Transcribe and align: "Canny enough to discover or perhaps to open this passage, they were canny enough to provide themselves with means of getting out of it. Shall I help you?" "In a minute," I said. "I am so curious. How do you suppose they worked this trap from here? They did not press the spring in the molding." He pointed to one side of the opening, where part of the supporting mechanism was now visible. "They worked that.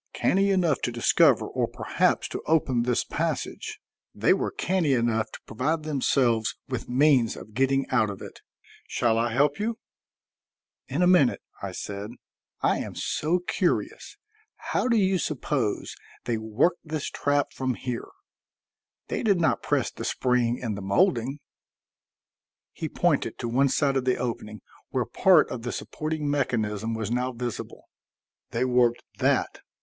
"Canny 0.13 0.49
enough 0.49 0.81
to 0.81 0.91
discover 0.91 1.45
or 1.47 1.67
perhaps 1.67 2.27
to 2.29 2.41
open 2.47 2.81
this 2.81 3.03
passage, 3.03 3.79
they 4.15 4.33
were 4.33 4.49
canny 4.49 4.93
enough 4.93 5.29
to 5.31 5.39
provide 5.45 5.83
themselves 5.83 6.55
with 6.67 6.89
means 6.89 7.35
of 7.37 7.53
getting 7.53 7.87
out 7.91 8.09
of 8.09 8.19
it. 8.19 8.39
Shall 8.87 9.19
I 9.19 9.31
help 9.31 9.59
you?" 9.59 9.77
"In 10.87 11.03
a 11.03 11.05
minute," 11.05 11.43
I 11.61 11.71
said. 11.71 12.09
"I 12.61 12.79
am 12.79 12.95
so 12.95 13.41
curious. 13.47 14.17
How 14.71 14.87
do 14.87 14.97
you 14.97 15.19
suppose 15.19 15.95
they 16.23 16.35
worked 16.39 16.79
this 16.83 17.07
trap 17.07 17.53
from 17.53 17.75
here? 17.75 18.07
They 19.07 19.21
did 19.21 19.39
not 19.39 19.61
press 19.61 19.91
the 19.91 20.03
spring 20.03 20.57
in 20.57 20.73
the 20.73 20.81
molding." 20.81 21.41
He 22.73 22.89
pointed 22.89 23.37
to 23.37 23.47
one 23.47 23.69
side 23.69 23.95
of 23.95 24.05
the 24.05 24.17
opening, 24.17 24.61
where 24.89 25.05
part 25.05 25.51
of 25.51 25.61
the 25.61 25.71
supporting 25.71 26.27
mechanism 26.27 26.95
was 26.95 27.11
now 27.11 27.31
visible. 27.31 27.83
"They 28.49 28.65
worked 28.65 29.03
that. 29.19 29.59